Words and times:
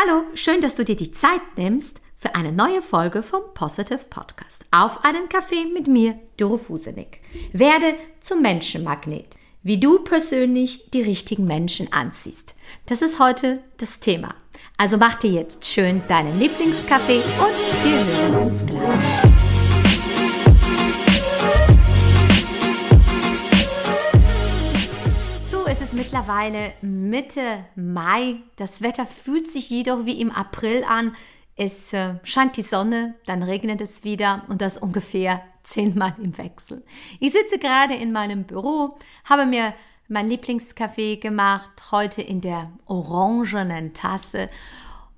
Hallo, 0.00 0.22
schön, 0.34 0.60
dass 0.60 0.76
du 0.76 0.84
dir 0.84 0.94
die 0.94 1.10
Zeit 1.10 1.40
nimmst 1.56 2.00
für 2.16 2.36
eine 2.36 2.52
neue 2.52 2.82
Folge 2.82 3.20
vom 3.20 3.42
Positive 3.52 3.98
Podcast. 4.08 4.64
Auf 4.70 5.04
einen 5.04 5.28
Kaffee 5.28 5.64
mit 5.64 5.88
mir, 5.88 6.20
Doro 6.36 6.56
Fusenik. 6.56 7.20
Werde 7.52 7.96
zum 8.20 8.40
Menschenmagnet. 8.40 9.34
Wie 9.64 9.80
du 9.80 9.98
persönlich 9.98 10.88
die 10.92 11.02
richtigen 11.02 11.46
Menschen 11.46 11.92
anziehst. 11.92 12.54
Das 12.86 13.02
ist 13.02 13.18
heute 13.18 13.60
das 13.78 13.98
Thema. 13.98 14.36
Also 14.76 14.98
mach 14.98 15.16
dir 15.16 15.32
jetzt 15.32 15.64
schön 15.64 16.02
deinen 16.06 16.38
Lieblingskaffee 16.38 17.18
und 17.18 17.84
wir 17.84 18.06
hören 18.06 18.36
uns 18.36 18.64
gleich. 18.66 19.27
Mittlerweile 25.98 26.74
Mitte 26.80 27.64
Mai. 27.74 28.36
Das 28.54 28.82
Wetter 28.82 29.04
fühlt 29.04 29.50
sich 29.50 29.68
jedoch 29.68 30.06
wie 30.06 30.20
im 30.20 30.30
April 30.30 30.84
an. 30.84 31.16
Es 31.56 31.92
äh, 31.92 32.14
scheint 32.22 32.56
die 32.56 32.62
Sonne, 32.62 33.16
dann 33.26 33.42
regnet 33.42 33.80
es 33.80 34.04
wieder 34.04 34.44
und 34.48 34.62
das 34.62 34.78
ungefähr 34.78 35.42
zehnmal 35.64 36.14
im 36.22 36.38
Wechsel. 36.38 36.84
Ich 37.18 37.32
sitze 37.32 37.58
gerade 37.58 37.94
in 37.94 38.12
meinem 38.12 38.44
Büro, 38.44 38.96
habe 39.24 39.44
mir 39.44 39.74
mein 40.06 40.30
Lieblingskaffee 40.30 41.16
gemacht, 41.16 41.70
heute 41.90 42.22
in 42.22 42.40
der 42.40 42.70
orangenen 42.86 43.92
Tasse 43.92 44.48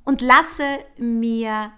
und 0.04 0.23
lasse 0.23 0.65
mir 0.96 1.73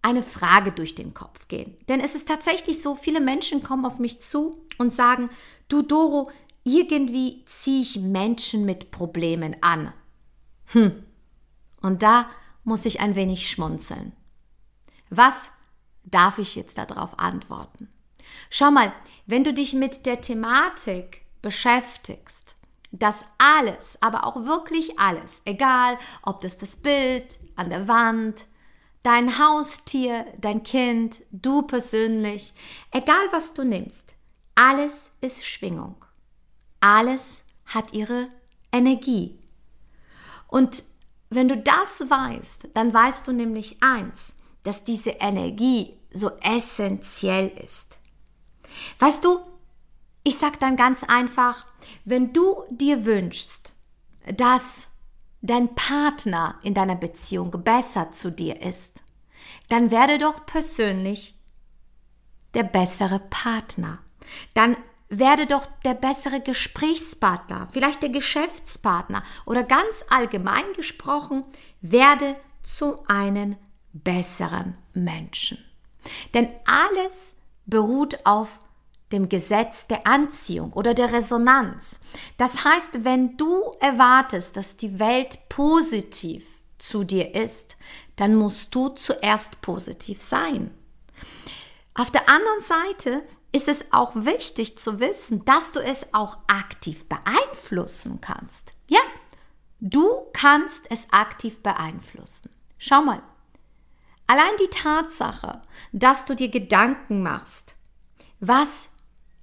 eine 0.00 0.22
Frage 0.22 0.70
durch 0.70 0.94
den 0.94 1.12
Kopf 1.12 1.48
gehen. 1.48 1.76
Denn 1.88 2.00
es 2.00 2.14
ist 2.14 2.28
tatsächlich 2.28 2.80
so, 2.80 2.94
viele 2.94 3.20
Menschen 3.20 3.64
kommen 3.64 3.84
auf 3.84 3.98
mich 3.98 4.20
zu 4.20 4.64
und 4.78 4.94
sagen, 4.94 5.28
du 5.68 5.82
Doro, 5.82 6.30
irgendwie 6.64 7.44
ziehe 7.46 7.82
ich 7.82 7.98
Menschen 8.00 8.64
mit 8.64 8.90
Problemen 8.90 9.56
an. 9.62 9.92
Hm. 10.66 11.04
Und 11.80 12.02
da 12.02 12.28
muss 12.64 12.86
ich 12.86 13.00
ein 13.00 13.14
wenig 13.14 13.48
schmunzeln. 13.48 14.12
Was 15.10 15.50
darf 16.02 16.38
ich 16.38 16.56
jetzt 16.56 16.78
darauf 16.78 17.18
antworten? 17.18 17.88
Schau 18.50 18.70
mal, 18.70 18.92
wenn 19.26 19.44
du 19.44 19.52
dich 19.52 19.74
mit 19.74 20.06
der 20.06 20.20
Thematik 20.20 21.22
beschäftigst, 21.42 22.56
dass 22.90 23.24
alles, 23.38 23.98
aber 24.00 24.24
auch 24.24 24.44
wirklich 24.44 24.98
alles, 24.98 25.42
egal 25.44 25.98
ob 26.22 26.40
das 26.40 26.56
das 26.56 26.76
Bild 26.76 27.38
an 27.56 27.68
der 27.68 27.88
Wand, 27.88 28.46
dein 29.02 29.38
Haustier, 29.38 30.26
dein 30.40 30.62
Kind, 30.62 31.22
du 31.30 31.62
persönlich, 31.62 32.54
egal 32.90 33.26
was 33.30 33.52
du 33.52 33.64
nimmst, 33.64 34.14
alles 34.54 35.10
ist 35.20 35.44
Schwingung. 35.44 36.03
Alles 36.84 37.42
hat 37.64 37.94
ihre 37.94 38.28
Energie. 38.70 39.38
Und 40.48 40.84
wenn 41.30 41.48
du 41.48 41.56
das 41.56 42.00
weißt, 42.10 42.68
dann 42.74 42.92
weißt 42.92 43.26
du 43.26 43.32
nämlich 43.32 43.82
eins, 43.82 44.34
dass 44.64 44.84
diese 44.84 45.12
Energie 45.12 45.98
so 46.12 46.30
essentiell 46.42 47.48
ist. 47.64 47.96
Weißt 48.98 49.24
du, 49.24 49.38
ich 50.24 50.36
sage 50.36 50.58
dann 50.60 50.76
ganz 50.76 51.04
einfach, 51.04 51.64
wenn 52.04 52.34
du 52.34 52.64
dir 52.68 53.06
wünschst, 53.06 53.72
dass 54.36 54.86
dein 55.40 55.74
Partner 55.74 56.58
in 56.62 56.74
deiner 56.74 56.96
Beziehung 56.96 57.50
besser 57.64 58.12
zu 58.12 58.30
dir 58.30 58.60
ist, 58.60 59.02
dann 59.70 59.90
werde 59.90 60.18
doch 60.18 60.44
persönlich 60.44 61.34
der 62.52 62.64
bessere 62.64 63.20
Partner. 63.20 64.00
Dann 64.52 64.76
werde 65.18 65.46
doch 65.46 65.66
der 65.84 65.94
bessere 65.94 66.40
Gesprächspartner, 66.40 67.68
vielleicht 67.72 68.02
der 68.02 68.10
Geschäftspartner 68.10 69.22
oder 69.46 69.62
ganz 69.62 70.04
allgemein 70.08 70.64
gesprochen, 70.74 71.44
werde 71.80 72.34
zu 72.62 73.06
einem 73.08 73.56
besseren 73.92 74.76
Menschen. 74.92 75.58
Denn 76.32 76.48
alles 76.66 77.36
beruht 77.66 78.18
auf 78.24 78.58
dem 79.12 79.28
Gesetz 79.28 79.86
der 79.86 80.06
Anziehung 80.06 80.72
oder 80.72 80.94
der 80.94 81.12
Resonanz. 81.12 82.00
Das 82.36 82.64
heißt, 82.64 83.04
wenn 83.04 83.36
du 83.36 83.72
erwartest, 83.80 84.56
dass 84.56 84.76
die 84.76 84.98
Welt 84.98 85.38
positiv 85.48 86.44
zu 86.78 87.04
dir 87.04 87.34
ist, 87.34 87.76
dann 88.16 88.34
musst 88.34 88.74
du 88.74 88.88
zuerst 88.88 89.60
positiv 89.60 90.20
sein. 90.20 90.70
Auf 91.94 92.10
der 92.10 92.28
anderen 92.28 92.60
Seite 92.60 93.22
ist 93.54 93.68
es 93.68 93.92
auch 93.92 94.16
wichtig 94.16 94.76
zu 94.78 94.98
wissen, 94.98 95.44
dass 95.44 95.70
du 95.70 95.78
es 95.78 96.12
auch 96.12 96.38
aktiv 96.48 97.06
beeinflussen 97.08 98.20
kannst. 98.20 98.74
Ja, 98.88 98.98
du 99.78 100.08
kannst 100.32 100.82
es 100.90 101.06
aktiv 101.12 101.62
beeinflussen. 101.62 102.50
Schau 102.78 103.02
mal, 103.02 103.22
allein 104.26 104.56
die 104.60 104.70
Tatsache, 104.76 105.62
dass 105.92 106.24
du 106.24 106.34
dir 106.34 106.48
Gedanken 106.48 107.22
machst, 107.22 107.76
was 108.40 108.88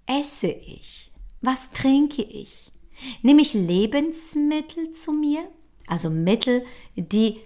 esse 0.06 0.50
ich, 0.50 1.12
was 1.40 1.72
trinke 1.72 2.22
ich, 2.22 2.70
nehme 3.22 3.42
ich 3.42 3.54
Lebensmittel 3.54 4.92
zu 4.92 5.14
mir, 5.14 5.48
also 5.88 6.10
Mittel, 6.10 6.66
die 6.96 7.42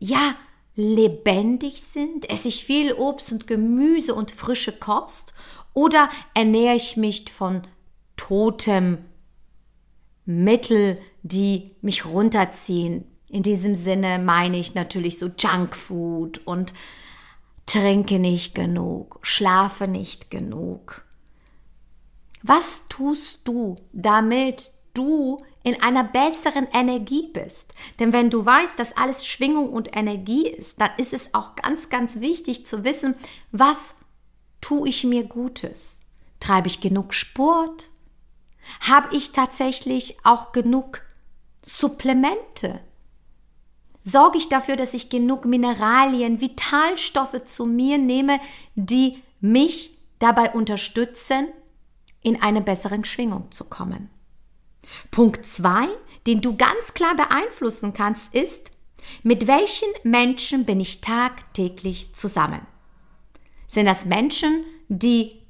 ja 0.00 0.34
lebendig 0.74 1.82
sind, 1.82 2.28
esse 2.28 2.48
ich 2.48 2.64
viel 2.64 2.92
Obst 2.94 3.30
und 3.32 3.46
Gemüse 3.46 4.14
und 4.14 4.32
frische 4.32 4.72
Kost 4.72 5.34
oder 5.74 6.08
ernähre 6.34 6.76
ich 6.76 6.96
mich 6.96 7.30
von 7.30 7.62
totem 8.16 8.98
Mittel, 10.24 11.00
die 11.22 11.74
mich 11.80 12.04
runterziehen? 12.06 13.04
In 13.28 13.42
diesem 13.42 13.76
Sinne 13.76 14.18
meine 14.18 14.58
ich 14.58 14.74
natürlich 14.74 15.18
so 15.18 15.30
Junkfood 15.38 16.38
und 16.46 16.74
trinke 17.66 18.18
nicht 18.18 18.54
genug, 18.54 19.20
schlafe 19.22 19.86
nicht 19.86 20.30
genug. 20.30 21.04
Was 22.42 22.88
tust 22.88 23.40
du, 23.44 23.76
damit 23.92 24.72
du 24.94 25.44
in 25.62 25.80
einer 25.80 26.02
besseren 26.02 26.66
Energie 26.72 27.28
bist? 27.32 27.74
Denn 27.98 28.12
wenn 28.12 28.30
du 28.30 28.44
weißt, 28.44 28.78
dass 28.78 28.96
alles 28.96 29.26
Schwingung 29.26 29.70
und 29.72 29.96
Energie 29.96 30.48
ist, 30.48 30.80
dann 30.80 30.90
ist 30.96 31.12
es 31.12 31.32
auch 31.34 31.54
ganz, 31.54 31.90
ganz 31.90 32.18
wichtig 32.20 32.66
zu 32.66 32.82
wissen, 32.82 33.14
was 33.52 33.94
Tue 34.60 34.88
ich 34.88 35.04
mir 35.04 35.24
Gutes? 35.24 36.00
Treibe 36.38 36.68
ich 36.68 36.80
genug 36.80 37.14
Sport? 37.14 37.90
Habe 38.80 39.14
ich 39.16 39.32
tatsächlich 39.32 40.18
auch 40.24 40.52
genug 40.52 41.02
Supplemente? 41.62 42.80
Sorge 44.02 44.38
ich 44.38 44.48
dafür, 44.48 44.76
dass 44.76 44.94
ich 44.94 45.10
genug 45.10 45.44
Mineralien, 45.44 46.40
Vitalstoffe 46.40 47.44
zu 47.44 47.66
mir 47.66 47.98
nehme, 47.98 48.40
die 48.74 49.22
mich 49.40 49.98
dabei 50.18 50.52
unterstützen, 50.52 51.48
in 52.22 52.40
eine 52.40 52.60
bessere 52.60 53.04
Schwingung 53.04 53.50
zu 53.50 53.64
kommen? 53.64 54.10
Punkt 55.10 55.46
2, 55.46 55.88
den 56.26 56.40
du 56.40 56.56
ganz 56.56 56.94
klar 56.94 57.14
beeinflussen 57.14 57.92
kannst, 57.92 58.34
ist, 58.34 58.70
mit 59.22 59.46
welchen 59.46 59.88
Menschen 60.02 60.64
bin 60.64 60.80
ich 60.80 61.00
tagtäglich 61.00 62.12
zusammen? 62.14 62.66
Sind 63.70 63.86
das 63.86 64.04
Menschen, 64.04 64.64
die 64.88 65.46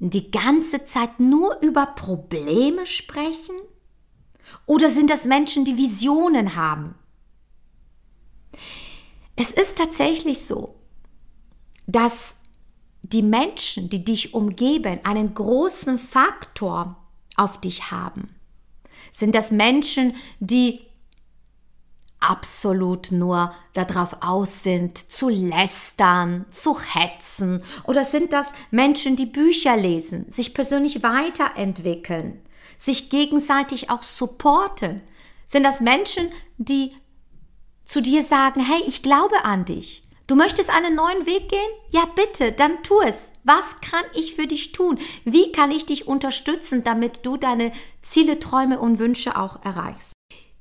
die 0.00 0.32
ganze 0.32 0.86
Zeit 0.86 1.20
nur 1.20 1.60
über 1.60 1.86
Probleme 1.86 2.84
sprechen? 2.84 3.54
Oder 4.66 4.90
sind 4.90 5.08
das 5.08 5.24
Menschen, 5.24 5.64
die 5.64 5.76
Visionen 5.76 6.56
haben? 6.56 6.96
Es 9.36 9.52
ist 9.52 9.78
tatsächlich 9.78 10.46
so, 10.46 10.80
dass 11.86 12.34
die 13.02 13.22
Menschen, 13.22 13.88
die 13.88 14.04
dich 14.04 14.34
umgeben, 14.34 14.98
einen 15.04 15.32
großen 15.32 16.00
Faktor 16.00 16.96
auf 17.36 17.60
dich 17.60 17.92
haben. 17.92 18.34
Sind 19.12 19.32
das 19.32 19.52
Menschen, 19.52 20.16
die 20.40 20.80
absolut 22.28 23.12
nur 23.12 23.54
darauf 23.74 24.18
aus 24.20 24.62
sind, 24.62 24.98
zu 24.98 25.28
lästern, 25.28 26.46
zu 26.50 26.78
hetzen? 26.80 27.62
Oder 27.84 28.04
sind 28.04 28.32
das 28.32 28.48
Menschen, 28.70 29.16
die 29.16 29.26
Bücher 29.26 29.76
lesen, 29.76 30.30
sich 30.30 30.54
persönlich 30.54 31.02
weiterentwickeln, 31.02 32.40
sich 32.78 33.10
gegenseitig 33.10 33.90
auch 33.90 34.02
supporten? 34.02 35.02
Sind 35.46 35.62
das 35.62 35.80
Menschen, 35.80 36.28
die 36.58 36.92
zu 37.84 38.02
dir 38.02 38.22
sagen, 38.22 38.60
hey, 38.60 38.82
ich 38.86 39.02
glaube 39.02 39.44
an 39.44 39.64
dich. 39.64 40.02
Du 40.26 40.34
möchtest 40.34 40.70
einen 40.70 40.96
neuen 40.96 41.24
Weg 41.24 41.48
gehen? 41.48 41.70
Ja, 41.90 42.04
bitte, 42.16 42.50
dann 42.50 42.82
tu 42.82 43.00
es. 43.00 43.30
Was 43.44 43.80
kann 43.80 44.02
ich 44.12 44.34
für 44.34 44.48
dich 44.48 44.72
tun? 44.72 44.98
Wie 45.24 45.52
kann 45.52 45.70
ich 45.70 45.86
dich 45.86 46.08
unterstützen, 46.08 46.82
damit 46.82 47.24
du 47.24 47.36
deine 47.36 47.70
Ziele, 48.02 48.40
Träume 48.40 48.80
und 48.80 48.98
Wünsche 48.98 49.38
auch 49.38 49.64
erreichst? 49.64 50.12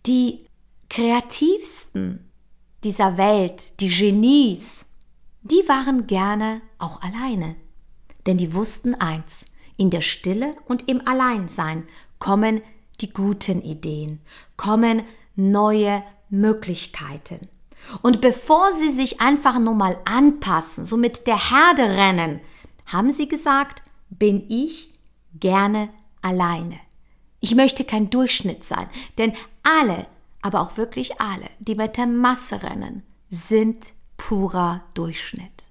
Die 0.05 0.45
kreativsten 0.89 2.31
dieser 2.83 3.17
Welt, 3.17 3.79
die 3.79 3.89
Genies, 3.89 4.85
die 5.41 5.67
waren 5.67 6.07
gerne 6.07 6.61
auch 6.79 7.01
alleine. 7.01 7.55
Denn 8.25 8.37
die 8.37 8.53
wussten 8.53 8.95
eins, 8.95 9.45
in 9.77 9.89
der 9.89 10.01
Stille 10.01 10.55
und 10.65 10.87
im 10.87 11.05
Alleinsein 11.07 11.83
kommen 12.19 12.61
die 13.01 13.11
guten 13.11 13.61
Ideen, 13.61 14.21
kommen 14.57 15.03
neue 15.35 16.03
Möglichkeiten. 16.29 17.49
Und 18.01 18.21
bevor 18.21 18.71
sie 18.71 18.89
sich 18.89 19.21
einfach 19.21 19.59
nur 19.59 19.75
mal 19.75 19.97
anpassen, 20.05 20.85
so 20.85 20.97
mit 20.97 21.27
der 21.27 21.51
Herde 21.51 21.83
rennen, 21.83 22.39
haben 22.85 23.11
sie 23.11 23.27
gesagt, 23.27 23.83
bin 24.09 24.49
ich 24.49 24.93
gerne 25.39 25.89
alleine. 26.21 26.79
Ich 27.41 27.53
möchte 27.53 27.83
kein 27.83 28.09
Durchschnitt 28.09 28.63
sein, 28.63 28.87
denn 29.17 29.33
alle, 29.61 30.07
aber 30.45 30.61
auch 30.61 30.77
wirklich 30.77 31.19
alle, 31.19 31.49
die 31.57 31.73
mit 31.73 31.97
der 31.97 32.05
Masse 32.05 32.61
rennen, 32.61 33.01
sind 33.31 33.83
purer 34.15 34.83
Durchschnitt. 34.93 35.65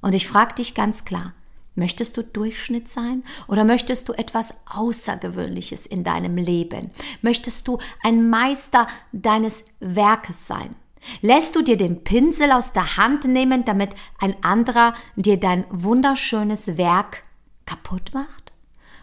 Und 0.00 0.14
ich 0.14 0.26
frage 0.26 0.54
dich 0.54 0.74
ganz 0.74 1.04
klar, 1.04 1.34
Möchtest 1.76 2.16
du 2.16 2.24
Durchschnitt 2.24 2.88
sein 2.88 3.22
oder 3.46 3.64
möchtest 3.64 4.08
du 4.08 4.12
etwas 4.12 4.54
Außergewöhnliches 4.66 5.86
in 5.86 6.02
deinem 6.02 6.36
Leben? 6.36 6.90
Möchtest 7.22 7.68
du 7.68 7.78
ein 8.02 8.28
Meister 8.28 8.88
deines 9.12 9.64
Werkes 9.78 10.48
sein? 10.48 10.74
Lässt 11.22 11.54
du 11.54 11.62
dir 11.62 11.76
den 11.76 12.02
Pinsel 12.02 12.50
aus 12.50 12.72
der 12.72 12.96
Hand 12.96 13.24
nehmen, 13.24 13.64
damit 13.64 13.94
ein 14.18 14.34
anderer 14.42 14.94
dir 15.14 15.38
dein 15.38 15.64
wunderschönes 15.70 16.76
Werk 16.76 17.22
kaputt 17.66 18.10
macht? 18.12 18.52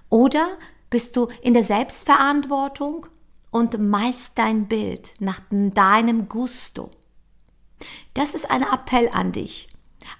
Oder 0.09 0.57
bist 0.89 1.15
du 1.15 1.29
in 1.41 1.53
der 1.53 1.63
Selbstverantwortung 1.63 3.07
und 3.51 3.79
malst 3.79 4.37
dein 4.37 4.67
Bild 4.67 5.13
nach 5.19 5.41
deinem 5.49 6.29
Gusto? 6.29 6.91
Das 8.13 8.33
ist 8.33 8.49
ein 8.49 8.63
Appell 8.63 9.09
an 9.11 9.31
dich 9.31 9.69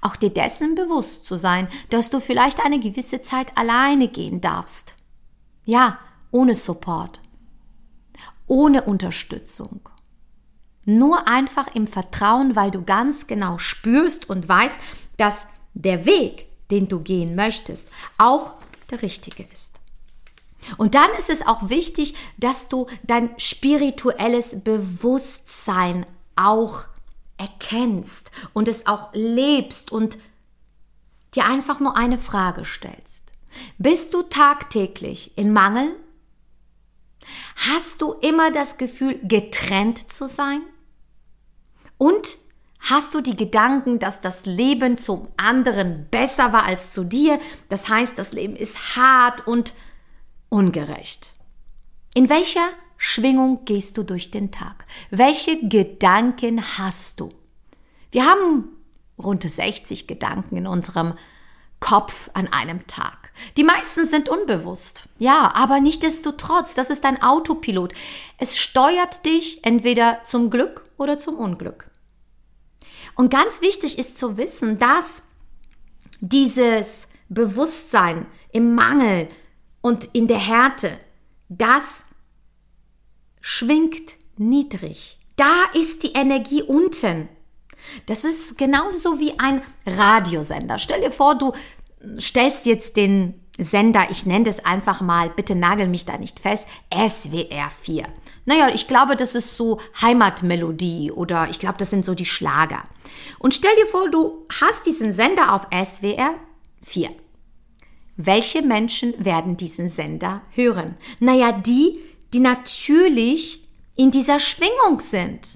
auch 0.01 0.15
dir 0.15 0.29
dessen 0.29 0.75
bewusst 0.75 1.25
zu 1.25 1.38
sein, 1.38 1.68
dass 1.89 2.09
du 2.09 2.19
vielleicht 2.19 2.63
eine 2.63 2.79
gewisse 2.79 3.21
Zeit 3.21 3.57
alleine 3.57 4.07
gehen 4.07 4.41
darfst. 4.41 4.95
Ja, 5.65 6.00
ohne 6.31 6.56
Support, 6.56 7.21
ohne 8.47 8.83
Unterstützung. 8.83 9.89
Nur 10.85 11.27
einfach 11.27 11.75
im 11.75 11.88
Vertrauen, 11.88 12.56
weil 12.56 12.71
du 12.71 12.83
ganz 12.83 13.27
genau 13.27 13.57
spürst 13.57 14.29
und 14.29 14.47
weißt, 14.47 14.75
dass 15.18 15.45
der 15.74 16.06
Weg, 16.06 16.47
den 16.71 16.88
du 16.88 17.01
gehen 17.01 17.35
möchtest, 17.35 17.88
auch 18.18 18.56
der 18.89 19.01
richtige 19.01 19.44
ist. 19.51 19.76
Und 20.75 20.96
dann 20.96 21.10
ist 21.18 21.30
es 21.30 21.46
auch 21.46 21.69
wichtig, 21.69 22.16
dass 22.38 22.68
du 22.68 22.88
dein 23.04 23.30
spirituelles 23.38 24.64
Bewusstsein 24.64 26.06
auch 26.36 26.86
erkennst 27.38 28.31
und 28.54 28.68
es 28.68 28.88
auch 28.88 29.10
lebst 29.14 29.92
und 29.92 30.18
dir 31.36 31.46
einfach 31.46 31.80
nur 31.80 31.96
eine 31.96 32.18
Frage 32.18 32.66
stellst. 32.66 33.31
Bist 33.78 34.14
du 34.14 34.24
tagtäglich 34.24 35.38
in 35.38 35.54
Mangel? 35.54 35.96
Hast 37.56 38.02
du 38.02 38.13
immer 38.13 38.52
das 38.52 38.78
Gefühl, 38.78 39.20
getrennt 39.24 40.12
zu 40.12 40.28
sein? 40.28 40.62
Und 41.98 42.38
hast 42.80 43.13
du 43.13 43.22
die 43.22 43.36
Gedanken, 43.36 44.00
dass 44.00 44.22
das 44.22 44.46
Leben 44.46 44.98
zum 44.98 45.28
anderen 45.38 46.08
besser 46.10 46.54
war 46.54 46.63
als 46.63 46.94
zu 46.94 47.04
dir? 47.04 47.40
Das 47.70 47.90
heißt, 47.90 48.18
das 48.18 48.31
Leben 48.31 48.56
ist 48.56 48.96
hart 48.96 49.48
und 49.48 49.74
ungerecht. 50.50 51.34
In 52.14 52.30
welcher 52.30 52.70
Schwingung 52.98 53.66
gehst 53.66 53.98
du 53.98 54.04
durch 54.04 54.32
den 54.32 54.52
Tag? 54.52 54.86
Welche 55.12 55.68
Gedanken 55.68 56.78
hast 56.78 57.20
du? 57.20 57.30
Wir 58.12 58.26
haben 58.26 58.70
rund 59.18 59.44
60 59.44 60.08
Gedanken 60.08 60.58
in 60.58 60.68
unserem 60.68 61.14
Kopf 61.80 62.30
an 62.34 62.48
einem 62.48 62.88
Tag. 62.88 63.32
Die 63.56 63.64
meisten 63.64 64.08
sind 64.08 64.30
unbewusst. 64.30 65.10
Ja, 65.20 65.54
aber 65.54 65.80
nichtdestotrotz, 65.80 66.74
das 66.74 66.90
ist 66.90 67.06
ein 67.06 67.22
Autopilot. 67.22 67.94
Es 68.38 68.58
steuert 68.58 69.26
dich 69.26 69.64
entweder 69.64 70.22
zum 70.24 70.50
Glück 70.50 70.90
oder 70.98 71.20
zum 71.20 71.36
Unglück. 71.36 71.90
Und 73.16 73.32
ganz 73.32 73.62
wichtig 73.62 74.00
ist 74.00 74.18
zu 74.18 74.38
wissen, 74.38 74.80
dass 74.80 75.24
dieses 76.20 77.08
Bewusstsein 77.30 78.26
im 78.52 78.74
Mangel 78.74 79.28
und 79.88 80.10
in 80.12 80.28
der 80.28 80.39
Härte, 80.39 80.92
das 81.48 82.04
schwingt 83.39 84.12
niedrig. 84.36 85.18
Da 85.38 85.63
ist 85.74 86.04
die 86.04 86.12
Energie 86.12 86.62
unten. 86.62 87.30
Das 88.06 88.25
ist 88.25 88.57
genauso 88.57 89.22
wie 89.22 89.39
ein 89.39 89.62
Radiosender. 89.86 90.78
Stell 90.78 91.00
dir 91.00 91.12
vor, 91.12 91.36
du 91.36 91.54
stellst 92.19 92.66
jetzt 92.66 92.98
den 92.98 93.39
Sender, 93.57 94.07
ich 94.10 94.25
nenne 94.25 94.44
das 94.44 94.66
einfach 94.66 95.00
mal, 95.00 95.30
bitte 95.30 95.56
nagel 95.56 95.88
mich 95.88 96.06
da 96.06 96.18
nicht 96.18 96.42
fest, 96.42 96.68
SWR 96.94 97.69
4. 97.81 98.04
Naja, 98.44 98.68
ich 98.74 98.89
glaube, 98.89 99.16
das 99.16 99.36
ist 99.36 99.56
so 99.56 99.80
Heimatmelodie 100.01 101.13
oder 101.13 101.48
ich 101.50 101.60
glaube, 101.60 101.78
das 101.78 101.92
sind 101.92 102.04
so 102.04 102.13
die 102.13 102.25
Schlager. 102.25 102.84
Und 103.39 103.54
stell 103.54 103.75
dir 103.78 103.88
vor, 103.88 104.10
du 104.10 104.45
hast 104.60 104.86
diesen 104.86 105.13
Sender 105.13 105.54
auf 105.54 105.66
SWR 105.72 106.36
4. 106.84 107.10
Welche 108.18 108.64
Menschen 108.64 109.14
werden 109.24 109.58
diesen 109.58 109.90
Sender 109.90 110.42
hören? 110.50 110.98
Naja, 111.19 111.52
die, 111.52 112.00
die 112.34 112.40
natürlich 112.40 113.68
in 113.96 114.10
dieser 114.10 114.40
Schwingung 114.40 115.00
sind. 115.00 115.48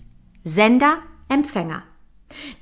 Sender, 0.43 0.99
Empfänger. 1.27 1.83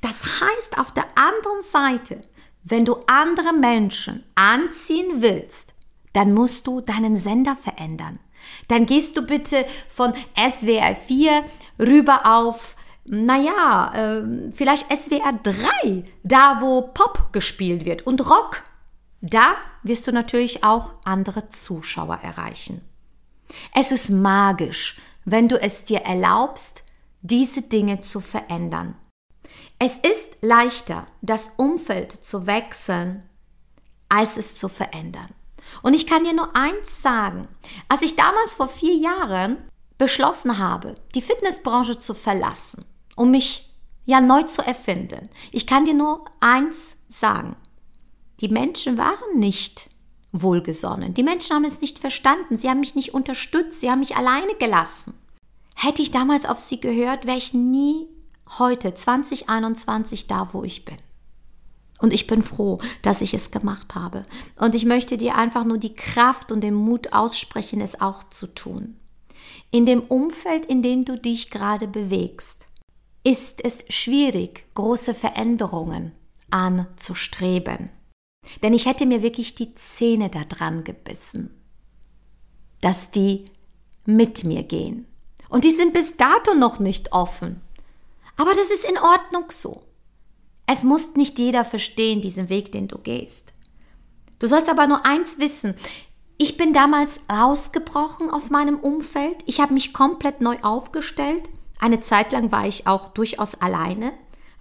Das 0.01 0.23
heißt 0.41 0.77
auf 0.77 0.93
der 0.93 1.05
anderen 1.15 1.61
Seite, 1.61 2.21
wenn 2.63 2.85
du 2.85 2.97
andere 3.07 3.53
Menschen 3.53 4.23
anziehen 4.35 5.21
willst, 5.21 5.73
dann 6.13 6.33
musst 6.33 6.65
du 6.67 6.81
deinen 6.81 7.17
Sender 7.17 7.55
verändern. 7.55 8.19
Dann 8.67 8.85
gehst 8.85 9.17
du 9.17 9.21
bitte 9.21 9.65
von 9.89 10.13
SWR 10.35 10.95
4 10.95 11.43
rüber 11.77 12.25
auf, 12.25 12.75
naja, 13.05 13.91
äh, 13.95 14.51
vielleicht 14.51 14.85
SWR 14.95 15.33
3, 15.43 16.03
da 16.23 16.59
wo 16.61 16.81
Pop 16.93 17.33
gespielt 17.33 17.85
wird 17.85 18.07
und 18.07 18.29
Rock. 18.29 18.63
Da 19.21 19.55
wirst 19.83 20.07
du 20.07 20.11
natürlich 20.11 20.63
auch 20.63 20.93
andere 21.03 21.49
Zuschauer 21.49 22.19
erreichen. 22.21 22.81
Es 23.73 23.91
ist 23.91 24.09
magisch, 24.09 24.99
wenn 25.25 25.47
du 25.47 25.61
es 25.61 25.85
dir 25.85 26.01
erlaubst, 26.01 26.83
diese 27.21 27.61
Dinge 27.61 28.01
zu 28.01 28.21
verändern. 28.21 28.95
Es 29.79 29.95
ist 29.95 30.29
leichter, 30.41 31.05
das 31.21 31.53
Umfeld 31.57 32.11
zu 32.11 32.45
wechseln, 32.45 33.23
als 34.09 34.37
es 34.37 34.55
zu 34.55 34.69
verändern. 34.69 35.29
Und 35.81 35.93
ich 35.93 36.07
kann 36.07 36.23
dir 36.23 36.33
nur 36.33 36.55
eins 36.55 37.01
sagen. 37.01 37.47
Als 37.87 38.01
ich 38.01 38.15
damals 38.15 38.55
vor 38.55 38.67
vier 38.67 38.95
Jahren 38.95 39.57
beschlossen 39.97 40.57
habe, 40.57 40.95
die 41.15 41.21
Fitnessbranche 41.21 41.99
zu 41.99 42.13
verlassen, 42.13 42.85
um 43.15 43.31
mich 43.31 43.73
ja 44.05 44.21
neu 44.21 44.43
zu 44.43 44.65
erfinden, 44.65 45.29
ich 45.51 45.67
kann 45.67 45.85
dir 45.85 45.93
nur 45.93 46.25
eins 46.39 46.95
sagen. 47.09 47.55
Die 48.41 48.49
Menschen 48.49 48.97
waren 48.97 49.39
nicht 49.39 49.89
wohlgesonnen. 50.31 51.13
Die 51.13 51.23
Menschen 51.23 51.55
haben 51.55 51.65
es 51.65 51.81
nicht 51.81 51.99
verstanden. 51.99 52.57
Sie 52.57 52.69
haben 52.69 52.79
mich 52.79 52.95
nicht 52.95 53.13
unterstützt. 53.13 53.81
Sie 53.81 53.89
haben 53.89 53.99
mich 53.99 54.15
alleine 54.15 54.55
gelassen. 54.55 55.13
Hätte 55.75 56.01
ich 56.01 56.11
damals 56.11 56.45
auf 56.45 56.59
sie 56.59 56.79
gehört, 56.79 57.25
wäre 57.25 57.37
ich 57.37 57.53
nie 57.53 58.07
heute 58.57 58.93
2021 58.93 60.27
da, 60.27 60.49
wo 60.51 60.63
ich 60.63 60.85
bin. 60.85 60.97
Und 61.99 62.13
ich 62.13 62.27
bin 62.27 62.41
froh, 62.41 62.79
dass 63.01 63.21
ich 63.21 63.33
es 63.33 63.51
gemacht 63.51 63.95
habe. 63.95 64.23
Und 64.57 64.73
ich 64.73 64.85
möchte 64.85 65.17
dir 65.17 65.35
einfach 65.35 65.65
nur 65.65 65.77
die 65.77 65.93
Kraft 65.93 66.51
und 66.51 66.61
den 66.61 66.73
Mut 66.73 67.13
aussprechen, 67.13 67.81
es 67.81 67.99
auch 67.99 68.23
zu 68.29 68.47
tun. 68.47 68.97
In 69.71 69.85
dem 69.85 70.01
Umfeld, 70.01 70.65
in 70.65 70.81
dem 70.81 71.05
du 71.05 71.17
dich 71.17 71.49
gerade 71.49 71.87
bewegst, 71.87 72.67
ist 73.23 73.63
es 73.63 73.85
schwierig, 73.89 74.65
große 74.75 75.13
Veränderungen 75.13 76.13
anzustreben. 76.51 77.89
Denn 78.63 78.73
ich 78.73 78.85
hätte 78.85 79.05
mir 79.05 79.21
wirklich 79.21 79.55
die 79.55 79.73
Zähne 79.75 80.29
da 80.29 80.43
dran 80.43 80.83
gebissen, 80.83 81.61
dass 82.81 83.11
die 83.11 83.45
mit 84.05 84.43
mir 84.43 84.63
gehen. 84.63 85.05
Und 85.49 85.63
die 85.63 85.71
sind 85.71 85.93
bis 85.93 86.17
dato 86.17 86.53
noch 86.53 86.79
nicht 86.79 87.11
offen. 87.11 87.61
Aber 88.37 88.53
das 88.53 88.69
ist 88.71 88.85
in 88.85 88.97
Ordnung 88.97 89.45
so. 89.49 89.83
Es 90.65 90.83
muss 90.83 91.15
nicht 91.15 91.39
jeder 91.39 91.65
verstehen, 91.65 92.21
diesen 92.21 92.49
Weg, 92.49 92.71
den 92.71 92.87
du 92.87 92.97
gehst. 92.99 93.53
Du 94.37 94.47
sollst 94.47 94.69
aber 94.69 94.87
nur 94.87 95.05
eins 95.05 95.39
wissen. 95.39 95.73
Ich 96.37 96.55
bin 96.55 96.71
damals 96.71 97.21
rausgebrochen 97.31 98.29
aus 98.29 98.49
meinem 98.49 98.79
Umfeld. 98.79 99.37
Ich 99.45 99.59
habe 99.59 99.73
mich 99.73 99.93
komplett 99.93 100.41
neu 100.41 100.57
aufgestellt. 100.61 101.49
Eine 101.79 102.01
Zeit 102.01 102.31
lang 102.31 102.51
war 102.51 102.67
ich 102.67 102.87
auch 102.87 103.07
durchaus 103.07 103.55
alleine, 103.55 104.13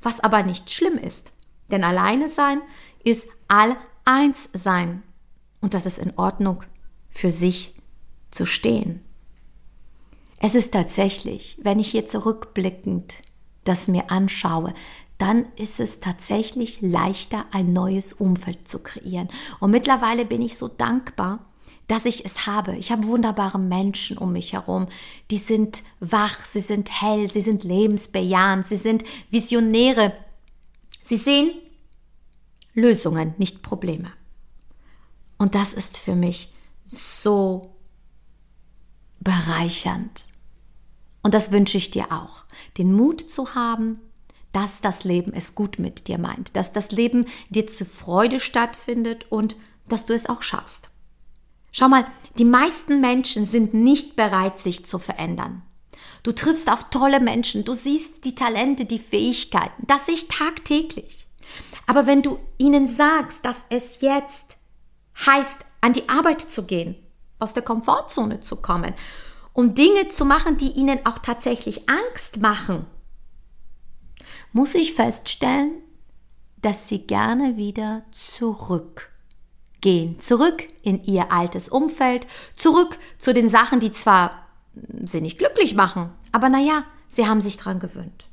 was 0.03 0.21
aber 0.21 0.43
nicht 0.43 0.71
schlimm 0.71 0.99
ist. 0.99 1.33
Denn 1.71 1.85
alleine 1.85 2.29
sein 2.29 2.63
ist 3.09 3.29
all 3.49 3.77
eins 4.05 4.49
sein. 4.53 5.03
Und 5.61 5.75
das 5.75 5.87
ist 5.87 5.99
in 5.99 6.17
Ordnung, 6.17 6.62
für 7.09 7.31
sich 7.31 7.75
zu 8.31 8.47
stehen. 8.47 9.00
Es 10.41 10.55
ist 10.55 10.73
tatsächlich, 10.73 11.59
wenn 11.62 11.81
ich 11.81 11.88
hier 11.91 12.07
zurückblickend 12.07 13.23
das 13.65 13.88
mir 13.88 14.11
anschaue, 14.11 14.73
dann 15.19 15.47
ist 15.57 15.81
es 15.81 15.99
tatsächlich 16.00 16.81
leichter, 16.81 17.45
ein 17.50 17.73
neues 17.73 18.12
Umfeld 18.12 18.69
zu 18.69 18.79
kreieren. 18.79 19.29
Und 19.59 19.73
mittlerweile 19.73 20.25
bin 20.25 20.41
ich 20.41 20.57
so 20.57 20.69
dankbar, 20.69 21.41
dass 21.88 22.05
ich 22.05 22.25
es 22.25 22.47
habe. 22.47 22.77
Ich 22.77 22.93
habe 22.93 23.07
wunderbare 23.07 23.59
Menschen 23.59 24.17
um 24.17 24.33
mich 24.33 24.53
herum. 24.53 24.87
Die 25.31 25.38
sind 25.38 25.83
wach, 26.00 26.45
sie 26.45 26.61
sind 26.61 27.03
hell, 27.03 27.29
sie 27.29 27.41
sind 27.41 27.65
lebensbejahend, 27.65 28.67
sie 28.67 28.77
sind 28.77 29.05
Visionäre. 29.31 30.12
Sie 31.03 31.17
sehen 31.17 31.50
Lösungen, 32.75 33.35
nicht 33.39 33.63
Probleme. 33.63 34.13
Und 35.39 35.55
das 35.55 35.73
ist 35.75 35.99
für 35.99 36.15
mich 36.15 36.53
so 36.87 37.75
bereichernd. 39.21 40.25
Und 41.23 41.35
das 41.35 41.53
wünsche 41.53 41.79
ich 41.79 41.91
dir 41.91 42.13
auch. 42.13 42.45
Den 42.77 42.93
Mut 42.93 43.21
zu 43.21 43.55
haben, 43.55 44.01
dass 44.53 44.81
das 44.81 45.05
Leben 45.05 45.33
es 45.33 45.55
gut 45.55 45.79
mit 45.79 46.09
dir 46.09 46.19
meint, 46.19 46.57
dass 46.57 46.73
das 46.73 46.91
Leben 46.91 47.27
dir 47.51 47.67
zu 47.67 47.85
Freude 47.85 48.41
stattfindet 48.41 49.31
und 49.31 49.57
dass 49.89 50.07
du 50.07 50.15
es 50.15 50.29
auch 50.29 50.43
schaffst. 50.43 50.89
Schau 51.71 51.89
mal, 51.89 52.07
die 52.39 52.45
meisten 52.45 53.01
Menschen 53.01 53.45
sind 53.47 53.75
nicht 53.75 54.17
bereit, 54.17 54.59
sich 54.59 54.87
zu 54.87 54.99
verändern. 54.99 55.63
Du 56.23 56.33
triffst 56.33 56.71
auf 56.71 56.91
tolle 56.91 57.21
Menschen, 57.21 57.65
du 57.65 57.75
siehst 57.75 58.25
die 58.25 58.35
Talente, 58.35 58.85
die 58.85 58.99
Fähigkeiten, 58.99 59.87
das 59.87 60.07
sehe 60.07 60.17
ich 60.17 60.29
tagtäglich. 60.29 61.28
Aber 61.88 62.07
wenn 62.07 62.21
du 62.21 62.38
ihnen 62.59 62.87
sagst, 62.87 63.47
dass 63.47 63.57
es 63.71 64.02
jetzt 64.02 64.59
heißt, 65.25 65.64
an 65.80 65.95
die 65.95 66.09
Arbeit 66.09 66.42
zu 66.42 66.64
gehen, 66.64 66.97
aus 67.38 67.54
der 67.54 67.62
Komfortzone 67.62 68.40
zu 68.40 68.57
kommen, 68.57 68.92
um 69.54 69.75
Dinge 69.75 70.09
zu 70.09 70.26
machen, 70.26 70.59
die 70.59 70.73
ihnen 70.73 71.07
auch 71.07 71.18
tatsächlich 71.18 71.88
Angst 71.88 72.40
machen, 72.40 72.85
muss 74.52 74.75
ich 74.75 74.92
feststellen, 74.92 75.80
dass 76.61 76.88
sie 76.88 77.07
gerne 77.07 77.57
wieder 77.57 78.02
zurückgehen, 78.12 80.21
zurück 80.21 80.64
in 80.83 81.02
ihr 81.04 81.33
altes 81.33 81.71
Umfeld, 81.71 82.26
zurück 82.54 82.99
zu 83.18 83.33
den 83.33 83.49
Sachen, 83.49 83.80
die 83.80 83.92
zwar 83.92 84.47
sie 85.04 85.23
nicht 85.23 85.38
glücklich 85.38 85.75
machen, 85.75 86.11
aber 86.33 86.50
naja, 86.50 86.85
sie 87.09 87.26
haben 87.26 87.40
sich 87.40 87.57
dran 87.57 87.80
gewöhnt. 87.80 88.28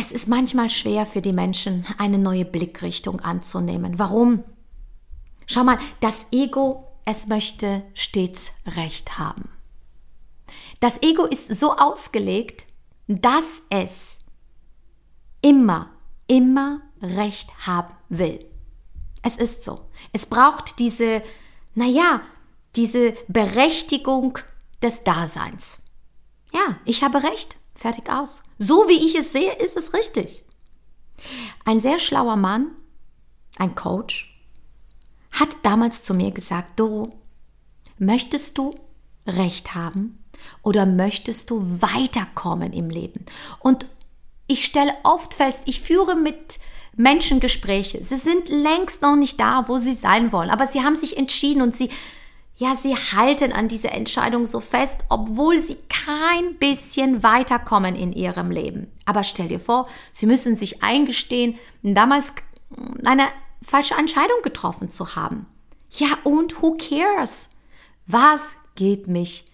Es 0.00 0.12
ist 0.12 0.28
manchmal 0.28 0.70
schwer 0.70 1.06
für 1.06 1.20
die 1.20 1.32
Menschen, 1.32 1.84
eine 1.98 2.18
neue 2.18 2.44
Blickrichtung 2.44 3.18
anzunehmen. 3.18 3.98
Warum? 3.98 4.44
Schau 5.46 5.64
mal, 5.64 5.78
das 5.98 6.26
Ego, 6.30 6.86
es 7.04 7.26
möchte 7.26 7.82
stets 7.94 8.52
Recht 8.64 9.18
haben. 9.18 9.50
Das 10.78 11.02
Ego 11.02 11.24
ist 11.24 11.52
so 11.52 11.72
ausgelegt, 11.72 12.64
dass 13.08 13.62
es 13.70 14.18
immer, 15.42 15.90
immer 16.28 16.80
Recht 17.02 17.66
haben 17.66 17.92
will. 18.08 18.46
Es 19.22 19.36
ist 19.36 19.64
so. 19.64 19.80
Es 20.12 20.26
braucht 20.26 20.78
diese, 20.78 21.24
naja, 21.74 22.20
diese 22.76 23.14
Berechtigung 23.26 24.38
des 24.80 25.02
Daseins. 25.02 25.82
Ja, 26.54 26.78
ich 26.84 27.02
habe 27.02 27.24
Recht. 27.24 27.56
Fertig 27.78 28.10
aus. 28.10 28.42
So 28.58 28.88
wie 28.88 29.06
ich 29.06 29.14
es 29.14 29.30
sehe, 29.30 29.52
ist 29.52 29.76
es 29.76 29.94
richtig. 29.94 30.44
Ein 31.64 31.80
sehr 31.80 32.00
schlauer 32.00 32.34
Mann, 32.34 32.72
ein 33.56 33.76
Coach, 33.76 34.36
hat 35.30 35.50
damals 35.62 36.02
zu 36.02 36.12
mir 36.12 36.32
gesagt, 36.32 36.80
Doro, 36.80 37.10
möchtest 37.96 38.58
du 38.58 38.74
Recht 39.26 39.76
haben 39.76 40.24
oder 40.62 40.86
möchtest 40.86 41.50
du 41.50 41.80
weiterkommen 41.80 42.72
im 42.72 42.90
Leben? 42.90 43.24
Und 43.60 43.86
ich 44.48 44.64
stelle 44.64 44.94
oft 45.04 45.34
fest, 45.34 45.62
ich 45.66 45.80
führe 45.80 46.16
mit 46.16 46.58
Menschen 46.96 47.38
Gespräche. 47.38 48.02
Sie 48.02 48.16
sind 48.16 48.48
längst 48.48 49.02
noch 49.02 49.14
nicht 49.14 49.38
da, 49.38 49.68
wo 49.68 49.78
sie 49.78 49.94
sein 49.94 50.32
wollen, 50.32 50.50
aber 50.50 50.66
sie 50.66 50.82
haben 50.82 50.96
sich 50.96 51.16
entschieden 51.16 51.62
und 51.62 51.76
sie 51.76 51.90
ja, 52.58 52.74
sie 52.74 52.96
halten 52.96 53.52
an 53.52 53.68
dieser 53.68 53.92
Entscheidung 53.92 54.44
so 54.44 54.60
fest, 54.60 55.04
obwohl 55.08 55.62
sie 55.62 55.78
kein 55.88 56.56
bisschen 56.56 57.22
weiterkommen 57.22 57.94
in 57.94 58.12
ihrem 58.12 58.50
Leben. 58.50 58.90
Aber 59.04 59.22
stell 59.22 59.46
dir 59.46 59.60
vor, 59.60 59.88
sie 60.10 60.26
müssen 60.26 60.56
sich 60.56 60.82
eingestehen, 60.82 61.56
damals 61.82 62.32
eine 63.04 63.28
falsche 63.62 63.94
Entscheidung 63.94 64.42
getroffen 64.42 64.90
zu 64.90 65.14
haben. 65.14 65.46
Ja, 65.92 66.18
und 66.24 66.60
who 66.60 66.76
cares? 66.76 67.48
Was 68.06 68.56
geht 68.74 69.06
mich 69.06 69.44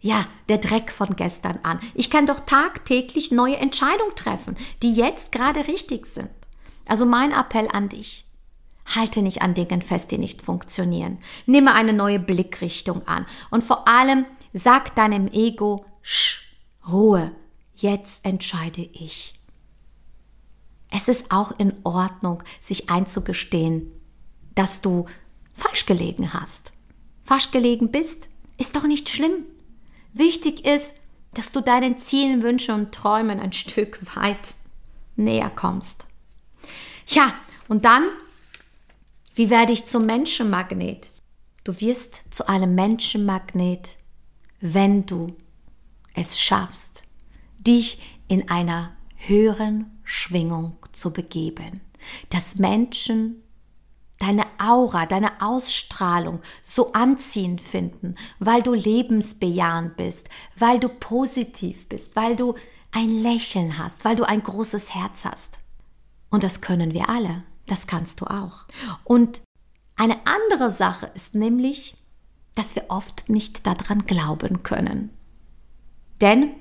ja, 0.00 0.26
der 0.50 0.58
Dreck 0.58 0.90
von 0.90 1.16
gestern 1.16 1.60
an. 1.62 1.80
Ich 1.94 2.10
kann 2.10 2.26
doch 2.26 2.40
tagtäglich 2.40 3.30
neue 3.30 3.56
Entscheidungen 3.56 4.14
treffen, 4.14 4.54
die 4.82 4.92
jetzt 4.92 5.32
gerade 5.32 5.66
richtig 5.66 6.04
sind. 6.04 6.28
Also 6.84 7.06
mein 7.06 7.32
Appell 7.32 7.68
an 7.72 7.88
dich. 7.88 8.26
Halte 8.86 9.22
nicht 9.22 9.42
an 9.42 9.54
Dingen 9.54 9.82
fest, 9.82 10.10
die 10.10 10.18
nicht 10.18 10.42
funktionieren. 10.42 11.18
Nimm 11.46 11.68
eine 11.68 11.92
neue 11.92 12.18
Blickrichtung 12.18 13.06
an. 13.06 13.26
Und 13.50 13.64
vor 13.64 13.88
allem 13.88 14.26
sag 14.52 14.94
deinem 14.94 15.28
Ego, 15.28 15.86
Sch, 16.02 16.42
Ruhe, 16.88 17.32
jetzt 17.74 18.24
entscheide 18.24 18.82
ich. 18.82 19.34
Es 20.90 21.08
ist 21.08 21.32
auch 21.32 21.58
in 21.58 21.72
Ordnung, 21.82 22.42
sich 22.60 22.90
einzugestehen, 22.90 23.90
dass 24.54 24.80
du 24.80 25.06
falsch 25.54 25.86
gelegen 25.86 26.32
hast. 26.32 26.72
Falsch 27.24 27.50
gelegen 27.50 27.90
bist, 27.90 28.28
ist 28.58 28.76
doch 28.76 28.84
nicht 28.84 29.08
schlimm. 29.08 29.44
Wichtig 30.12 30.64
ist, 30.64 30.92
dass 31.32 31.50
du 31.50 31.60
deinen 31.60 31.98
Zielen, 31.98 32.42
Wünschen 32.42 32.74
und 32.74 32.92
Träumen 32.92 33.40
ein 33.40 33.52
Stück 33.52 33.98
weit 34.14 34.54
näher 35.16 35.50
kommst. 35.50 36.06
Ja, 37.08 37.34
und 37.68 37.84
dann, 37.84 38.04
wie 39.34 39.50
werde 39.50 39.72
ich 39.72 39.86
zum 39.86 40.06
Menschenmagnet? 40.06 41.10
Du 41.64 41.80
wirst 41.80 42.22
zu 42.30 42.48
einem 42.48 42.74
Menschenmagnet, 42.74 43.96
wenn 44.60 45.06
du 45.06 45.34
es 46.14 46.38
schaffst, 46.38 47.02
dich 47.58 48.20
in 48.28 48.48
einer 48.48 48.96
höheren 49.16 49.98
Schwingung 50.04 50.76
zu 50.92 51.12
begeben. 51.12 51.80
Dass 52.28 52.56
Menschen 52.56 53.42
deine 54.18 54.44
Aura, 54.58 55.06
deine 55.06 55.42
Ausstrahlung 55.42 56.40
so 56.62 56.92
anziehend 56.92 57.60
finden, 57.60 58.14
weil 58.38 58.62
du 58.62 58.72
lebensbejahend 58.72 59.96
bist, 59.96 60.28
weil 60.56 60.78
du 60.78 60.88
positiv 60.88 61.88
bist, 61.88 62.14
weil 62.14 62.36
du 62.36 62.54
ein 62.92 63.08
Lächeln 63.08 63.78
hast, 63.78 64.04
weil 64.04 64.16
du 64.16 64.24
ein 64.24 64.42
großes 64.42 64.94
Herz 64.94 65.24
hast. 65.24 65.58
Und 66.30 66.44
das 66.44 66.60
können 66.60 66.94
wir 66.94 67.08
alle. 67.08 67.42
Das 67.66 67.86
kannst 67.86 68.20
du 68.20 68.26
auch. 68.26 68.64
Und 69.04 69.42
eine 69.96 70.26
andere 70.26 70.70
Sache 70.70 71.10
ist 71.14 71.34
nämlich, 71.34 71.96
dass 72.54 72.74
wir 72.76 72.86
oft 72.88 73.28
nicht 73.28 73.66
daran 73.66 74.06
glauben 74.06 74.62
können. 74.62 75.10
Denn 76.20 76.54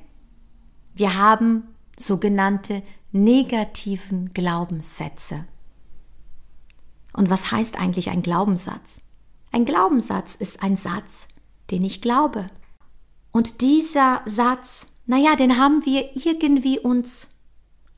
wir 0.93 1.17
haben 1.17 1.75
sogenannte 1.97 2.83
negativen 3.11 4.33
Glaubenssätze. 4.33 5.45
Und 7.13 7.29
was 7.29 7.51
heißt 7.51 7.79
eigentlich 7.79 8.09
ein 8.09 8.23
Glaubenssatz? 8.23 9.01
Ein 9.51 9.65
Glaubenssatz 9.65 10.33
ist 10.35 10.63
ein 10.63 10.75
Satz, 10.75 11.27
den 11.69 11.83
ich 11.83 12.01
glaube. 12.01 12.47
Und 13.31 13.61
dieser 13.61 14.21
Satz, 14.25 14.87
naja, 15.05 15.35
den 15.35 15.57
haben 15.57 15.85
wir 15.85 16.15
irgendwie 16.15 16.79
uns 16.79 17.29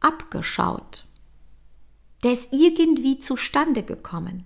abgeschaut. 0.01 1.04
Der 2.25 2.33
ist 2.33 2.49
irgendwie 2.51 3.19
zustande 3.19 3.83
gekommen. 3.83 4.43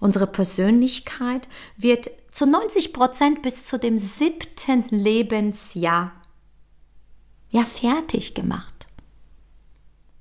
Unsere 0.00 0.26
Persönlichkeit 0.26 1.46
wird 1.76 2.08
zu 2.30 2.46
90 2.46 2.94
Prozent 2.94 3.42
bis 3.42 3.66
zu 3.66 3.78
dem 3.78 3.98
siebten 3.98 4.84
Lebensjahr 4.88 6.12
ja 7.50 7.64
fertig 7.64 8.34
gemacht 8.34 8.76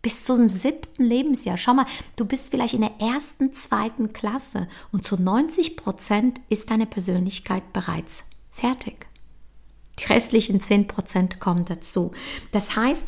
bis 0.05 0.23
zum 0.23 0.49
siebten 0.49 1.03
Lebensjahr. 1.03 1.57
Schau 1.57 1.73
mal, 1.73 1.87
du 2.15 2.25
bist 2.25 2.51
vielleicht 2.51 2.75
in 2.75 2.81
der 2.81 2.99
ersten, 2.99 3.53
zweiten 3.53 4.13
Klasse 4.13 4.67
und 4.91 5.03
zu 5.03 5.19
90 5.19 5.77
Prozent 5.77 6.41
ist 6.47 6.69
deine 6.69 6.85
Persönlichkeit 6.85 7.73
bereits 7.73 8.23
fertig. 8.51 9.07
Die 9.97 10.05
restlichen 10.05 10.61
10 10.61 10.87
Prozent 10.87 11.39
kommen 11.39 11.65
dazu. 11.65 12.11
Das 12.51 12.75
heißt, 12.75 13.07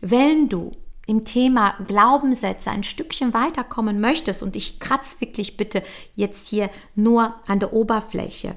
wenn 0.00 0.48
du 0.48 0.72
im 1.08 1.24
Thema 1.24 1.74
Glaubenssätze 1.86 2.70
ein 2.70 2.84
Stückchen 2.84 3.32
weiterkommen 3.32 3.98
möchtest, 3.98 4.42
und 4.42 4.54
ich 4.54 4.78
kratze 4.78 5.20
wirklich 5.20 5.56
bitte 5.56 5.82
jetzt 6.14 6.46
hier 6.48 6.68
nur 6.94 7.34
an 7.46 7.58
der 7.58 7.72
Oberfläche, 7.72 8.54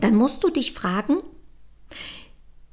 dann 0.00 0.14
musst 0.14 0.44
du 0.44 0.50
dich 0.50 0.72
fragen, 0.72 1.18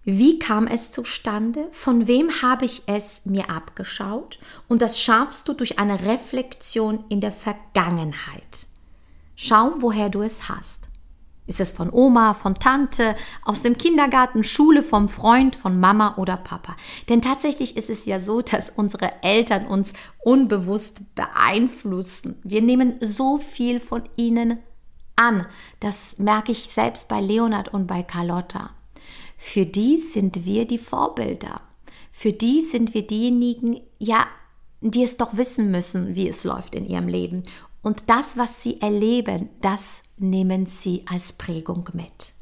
wie 0.04 0.40
kam 0.40 0.68
es 0.68 0.92
zustande? 0.92 1.68
Von 1.72 2.08
wem 2.08 2.42
habe 2.44 2.66
ich 2.66 2.84
es 2.86 3.26
mir 3.26 3.50
abgeschaut? 3.50 4.40
Und 4.68 4.82
das 4.82 5.00
schaffst 5.00 5.48
du 5.48 5.54
durch 5.54 5.80
eine 5.80 6.04
Reflexion 6.04 7.04
in 7.10 7.22
der 7.22 7.32
Vergangenheit. 7.32 8.68
Schau, 9.36 9.74
woher 9.78 10.10
du 10.10 10.22
es 10.22 10.48
hast. 10.48 10.81
Ist 11.48 11.60
es 11.60 11.72
von 11.72 11.92
Oma, 11.92 12.34
von 12.34 12.56
Tante, 12.56 13.16
aus 13.44 13.62
dem 13.62 13.78
Kindergarten, 13.78 14.44
Schule, 14.44 14.84
vom 14.84 15.10
Freund, 15.10 15.56
von 15.56 15.80
Mama 15.80 16.16
oder 16.18 16.38
Papa? 16.38 16.76
Denn 17.10 17.22
tatsächlich 17.22 17.76
ist 17.76 17.90
es 17.90 18.06
ja 18.06 18.20
so, 18.20 18.42
dass 18.42 18.70
unsere 18.70 19.24
Eltern 19.24 19.66
uns 19.68 19.94
unbewusst 20.24 21.02
beeinflussen. 21.16 22.40
Wir 22.44 22.62
nehmen 22.62 22.96
so 23.02 23.38
viel 23.38 23.80
von 23.80 24.04
ihnen 24.16 24.60
an, 25.16 25.46
das 25.80 26.20
merke 26.20 26.52
ich 26.52 26.68
selbst 26.68 27.08
bei 27.08 27.20
Leonard 27.22 27.74
und 27.74 27.88
bei 27.88 28.04
Carlotta. 28.04 28.72
Für 29.38 29.66
die 29.66 29.98
sind 29.98 30.46
wir 30.46 30.66
die 30.66 30.78
Vorbilder. 30.78 31.62
Für 32.12 32.32
die 32.32 32.62
sind 32.62 32.94
wir 32.94 33.06
diejenigen, 33.06 33.82
ja, 33.98 34.28
die 34.82 35.04
es 35.04 35.18
doch 35.18 35.38
wissen 35.38 35.72
müssen, 35.72 36.16
wie 36.16 36.28
es 36.28 36.44
läuft 36.44 36.76
in 36.76 36.86
ihrem 36.86 37.08
Leben. 37.08 37.44
Und 37.82 38.04
das, 38.10 38.38
was 38.38 38.62
sie 38.62 38.80
erleben, 38.82 39.50
das 39.62 40.02
nehmen 40.18 40.66
sie 40.66 41.04
als 41.08 41.34
Prägung 41.34 41.90
mit. 41.94 42.34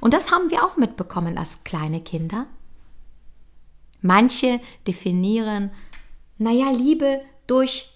Und 0.00 0.14
das 0.14 0.30
haben 0.30 0.50
wir 0.50 0.64
auch 0.64 0.76
mitbekommen 0.76 1.38
als 1.38 1.64
kleine 1.64 2.00
Kinder. 2.00 2.46
Manche 4.00 4.60
definieren, 4.86 5.70
naja, 6.38 6.70
Liebe 6.70 7.22
durch, 7.46 7.90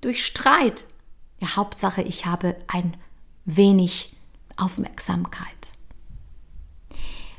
durch 0.00 0.24
Streit. 0.24 0.84
Ja, 1.40 1.56
Hauptsache, 1.56 2.02
ich 2.02 2.26
habe 2.26 2.56
ein 2.68 2.96
wenig 3.44 4.14
Aufmerksamkeit. 4.56 5.50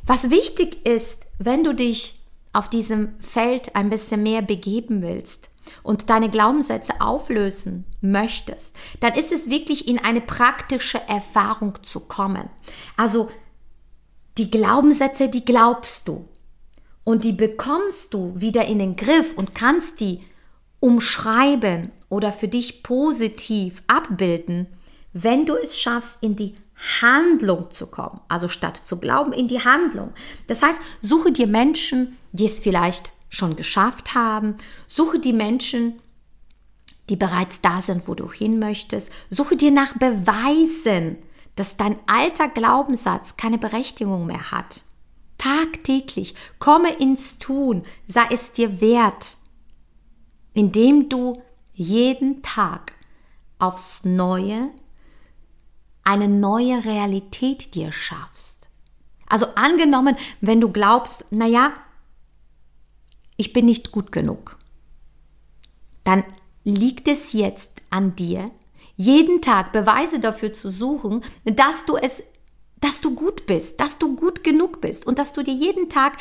Was 0.03 0.29
wichtig 0.29 0.85
ist, 0.85 1.25
wenn 1.39 1.63
du 1.63 1.73
dich 1.73 2.19
auf 2.53 2.69
diesem 2.69 3.19
Feld 3.19 3.75
ein 3.75 3.89
bisschen 3.89 4.23
mehr 4.23 4.41
begeben 4.41 5.01
willst 5.01 5.49
und 5.83 6.09
deine 6.09 6.29
Glaubenssätze 6.29 6.99
auflösen 6.99 7.85
möchtest, 8.01 8.75
dann 8.99 9.13
ist 9.13 9.31
es 9.31 9.49
wirklich 9.49 9.87
in 9.87 9.99
eine 9.99 10.21
praktische 10.21 11.01
Erfahrung 11.07 11.83
zu 11.83 12.01
kommen. 12.01 12.49
Also 12.95 13.29
die 14.37 14.51
Glaubenssätze, 14.51 15.29
die 15.29 15.45
glaubst 15.45 16.07
du 16.07 16.27
und 17.03 17.23
die 17.23 17.33
bekommst 17.33 18.13
du 18.13 18.39
wieder 18.39 18.65
in 18.65 18.79
den 18.79 18.95
Griff 18.95 19.33
und 19.35 19.55
kannst 19.55 19.99
die 19.99 20.21
umschreiben 20.79 21.91
oder 22.09 22.31
für 22.31 22.47
dich 22.47 22.83
positiv 22.83 23.81
abbilden, 23.87 24.67
wenn 25.13 25.45
du 25.45 25.55
es 25.55 25.79
schaffst, 25.79 26.17
in 26.21 26.35
die 26.35 26.55
Handlung 27.01 27.71
zu 27.71 27.87
kommen. 27.87 28.21
Also 28.27 28.47
statt 28.47 28.77
zu 28.77 28.99
glauben, 28.99 29.33
in 29.33 29.47
die 29.47 29.63
Handlung. 29.63 30.13
Das 30.45 30.61
heißt, 30.61 30.79
suche 31.01 31.31
dir 31.31 31.47
Menschen, 31.47 32.17
die 32.31 32.45
es 32.45 32.59
vielleicht 32.59 33.11
schon 33.29 33.55
geschafft 33.55 34.13
haben. 34.13 34.55
Suche 34.87 35.19
die 35.19 35.33
Menschen, 35.33 35.99
die 37.09 37.15
bereits 37.15 37.61
da 37.61 37.81
sind, 37.81 38.07
wo 38.07 38.15
du 38.15 38.31
hin 38.31 38.59
möchtest. 38.59 39.11
Suche 39.29 39.55
dir 39.55 39.71
nach 39.71 39.93
Beweisen, 39.93 41.17
dass 41.55 41.77
dein 41.77 41.97
alter 42.07 42.49
Glaubenssatz 42.49 43.37
keine 43.37 43.57
Berechtigung 43.57 44.25
mehr 44.25 44.51
hat. 44.51 44.81
Tagtäglich 45.37 46.35
komme 46.59 46.93
ins 46.93 47.37
Tun, 47.39 47.83
sei 48.07 48.25
es 48.31 48.51
dir 48.51 48.81
wert, 48.81 49.37
indem 50.53 51.09
du 51.09 51.41
jeden 51.73 52.41
Tag 52.41 52.93
aufs 53.59 54.03
Neue 54.03 54.69
eine 56.03 56.29
neue 56.29 56.85
Realität 56.85 57.75
dir 57.75 57.91
schaffst. 57.91 58.69
Also 59.27 59.47
angenommen, 59.55 60.15
wenn 60.39 60.61
du 60.61 60.71
glaubst, 60.71 61.29
naja, 61.31 61.73
ich 63.37 63.53
bin 63.53 63.65
nicht 63.65 63.91
gut 63.91 64.11
genug, 64.11 64.57
dann 66.03 66.23
liegt 66.63 67.07
es 67.07 67.33
jetzt 67.33 67.69
an 67.89 68.15
dir, 68.15 68.51
jeden 68.97 69.41
Tag 69.41 69.71
Beweise 69.71 70.19
dafür 70.19 70.53
zu 70.53 70.69
suchen, 70.69 71.23
dass 71.45 71.85
du 71.85 71.95
es, 71.95 72.23
dass 72.81 72.99
du 72.99 73.13
gut 73.13 73.45
bist, 73.45 73.79
dass 73.79 73.99
du 73.99 74.15
gut 74.15 74.43
genug 74.43 74.81
bist 74.81 75.05
und 75.05 75.19
dass 75.19 75.33
du 75.33 75.43
dir 75.43 75.53
jeden 75.53 75.89
Tag 75.89 76.17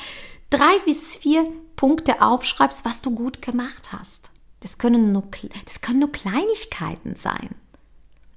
drei 0.50 0.78
bis 0.84 1.16
vier 1.16 1.46
Punkte 1.74 2.22
aufschreibst, 2.22 2.84
was 2.84 3.02
du 3.02 3.10
gut 3.10 3.42
gemacht 3.42 3.92
hast. 3.92 4.30
Das 4.60 4.78
können 4.78 5.12
nur, 5.12 5.24
das 5.64 5.80
können 5.80 6.00
nur 6.00 6.12
Kleinigkeiten 6.12 7.16
sein. 7.16 7.50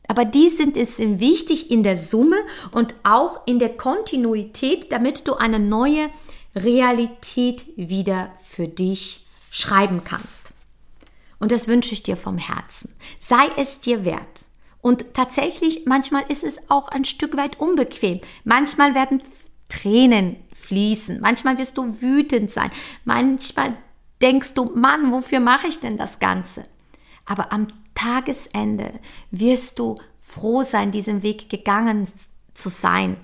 Aber 0.08 0.26
die 0.26 0.50
sind 0.50 0.76
es 0.76 0.98
wichtig 0.98 1.70
in 1.70 1.84
der 1.84 1.96
Summe 1.96 2.38
und 2.72 2.96
auch 3.04 3.46
in 3.46 3.60
der 3.60 3.78
Kontinuität, 3.78 4.92
damit 4.92 5.28
du 5.28 5.36
eine 5.36 5.60
neue 5.60 6.10
Realität 6.56 7.65
wieder 7.75 8.32
für 8.44 8.68
dich 8.68 9.25
schreiben 9.51 10.03
kannst. 10.03 10.50
Und 11.39 11.51
das 11.51 11.68
wünsche 11.68 11.94
ich 11.94 12.03
dir 12.03 12.18
vom 12.18 12.38
Herzen. 12.38 12.94
Sei 13.20 13.48
es 13.58 13.80
dir 13.80 14.04
wert. 14.04 14.45
Und 14.82 15.13
tatsächlich, 15.13 15.86
manchmal 15.86 16.24
ist 16.30 16.43
es 16.43 16.69
auch 16.69 16.89
ein 16.89 17.06
Stück 17.06 17.36
weit 17.38 17.60
unbequem. 17.60 18.21
Manchmal 18.43 18.95
werden 18.95 19.21
Tränen 19.69 20.38
fließen. 20.54 21.19
Manchmal 21.21 21.58
wirst 21.58 21.78
du 21.78 22.02
wütend 22.02 22.52
sein. 22.52 22.71
Manchmal 23.06 23.78
denkst 24.21 24.54
du, 24.54 24.65
Mann, 24.76 25.12
wofür 25.12 25.39
mache 25.39 25.67
ich 25.67 25.80
denn 25.80 25.97
das 25.97 26.19
Ganze? 26.19 26.65
Aber 27.26 27.52
am 27.52 27.67
Tagesende 27.95 28.93
wirst 29.32 29.80
du 29.80 29.97
froh 30.19 30.63
sein, 30.63 30.91
diesen 30.91 31.21
Weg 31.21 31.50
gegangen 31.50 32.08
zu 32.54 32.69
sein. 32.69 33.17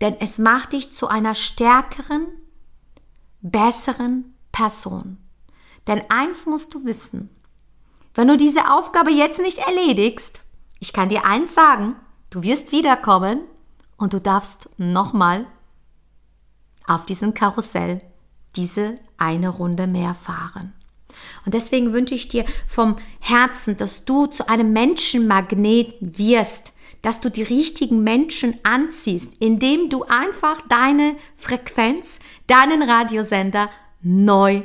Denn 0.00 0.16
es 0.20 0.38
macht 0.38 0.74
dich 0.74 0.92
zu 0.92 1.08
einer 1.08 1.34
stärkeren, 1.34 2.26
besseren 3.40 4.34
Person. 4.52 5.18
Denn 5.86 6.02
eins 6.08 6.46
musst 6.46 6.74
du 6.74 6.84
wissen, 6.84 7.30
wenn 8.14 8.28
du 8.28 8.36
diese 8.36 8.70
Aufgabe 8.70 9.10
jetzt 9.10 9.40
nicht 9.40 9.58
erledigst, 9.58 10.40
ich 10.80 10.92
kann 10.92 11.08
dir 11.08 11.24
eins 11.24 11.54
sagen, 11.54 11.96
du 12.30 12.42
wirst 12.42 12.72
wiederkommen 12.72 13.42
und 13.96 14.12
du 14.12 14.20
darfst 14.20 14.68
nochmal 14.76 15.46
auf 16.86 17.04
diesem 17.06 17.34
Karussell 17.34 18.02
diese 18.56 18.96
eine 19.18 19.48
Runde 19.48 19.86
mehr 19.86 20.14
fahren. 20.14 20.72
Und 21.44 21.54
deswegen 21.54 21.92
wünsche 21.92 22.14
ich 22.14 22.28
dir 22.28 22.44
vom 22.66 22.96
Herzen, 23.20 23.76
dass 23.76 24.04
du 24.04 24.26
zu 24.26 24.48
einem 24.48 24.72
Menschenmagneten 24.72 26.18
wirst, 26.18 26.72
dass 27.02 27.20
du 27.20 27.30
die 27.30 27.42
richtigen 27.42 28.02
Menschen 28.02 28.58
anziehst, 28.62 29.32
indem 29.38 29.88
du 29.88 30.04
einfach 30.04 30.60
deine 30.68 31.16
Frequenz, 31.36 32.18
deinen 32.46 32.82
Radiosender 32.82 33.70
neu 34.02 34.62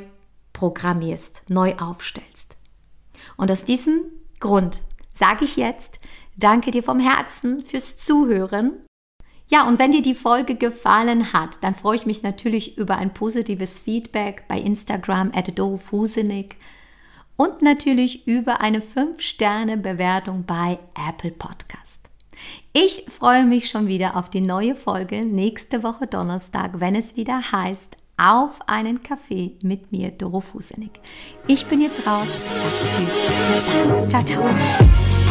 programmierst, 0.52 1.42
neu 1.48 1.74
aufstellst. 1.76 2.56
Und 3.36 3.50
aus 3.50 3.64
diesem 3.64 4.02
Grund 4.40 4.80
sage 5.14 5.44
ich 5.44 5.56
jetzt, 5.56 6.00
danke 6.36 6.70
dir 6.70 6.82
vom 6.82 7.00
Herzen 7.00 7.62
fürs 7.62 7.96
Zuhören 7.96 8.84
ja, 9.48 9.68
und 9.68 9.78
wenn 9.78 9.92
dir 9.92 10.02
die 10.02 10.14
Folge 10.14 10.54
gefallen 10.54 11.32
hat, 11.32 11.62
dann 11.62 11.74
freue 11.74 11.96
ich 11.96 12.06
mich 12.06 12.22
natürlich 12.22 12.78
über 12.78 12.96
ein 12.96 13.12
positives 13.12 13.78
Feedback 13.78 14.44
bei 14.48 14.58
Instagram 14.58 15.32
at 15.34 15.58
dofusenik 15.58 16.56
und 17.36 17.62
natürlich 17.62 18.26
über 18.26 18.60
eine 18.60 18.80
5-Sterne-Bewertung 18.80 20.44
bei 20.46 20.78
Apple 21.08 21.32
Podcast. 21.32 22.03
Ich 22.72 23.04
freue 23.08 23.44
mich 23.44 23.68
schon 23.68 23.86
wieder 23.86 24.16
auf 24.16 24.30
die 24.30 24.40
neue 24.40 24.74
Folge 24.74 25.24
nächste 25.24 25.82
Woche 25.82 26.06
Donnerstag, 26.06 26.80
wenn 26.80 26.94
es 26.94 27.16
wieder 27.16 27.52
heißt 27.52 27.96
auf 28.16 28.60
einen 28.68 29.02
Kaffee 29.02 29.52
mit 29.62 29.90
mir, 29.90 30.10
Doro 30.10 30.40
Fusenik. 30.40 31.00
Ich 31.46 31.66
bin 31.66 31.80
jetzt 31.80 32.06
raus. 32.06 32.28
Tschüss. 32.80 33.08
Bis 33.52 33.66
dann. 33.66 34.10
Ciao, 34.10 34.24
ciao. 34.24 35.23